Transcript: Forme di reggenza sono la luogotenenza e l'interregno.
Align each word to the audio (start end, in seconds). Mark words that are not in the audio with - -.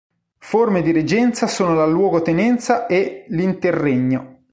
Forme 0.39 0.81
di 0.81 0.91
reggenza 0.91 1.45
sono 1.45 1.75
la 1.75 1.85
luogotenenza 1.85 2.87
e 2.87 3.25
l'interregno. 3.27 4.45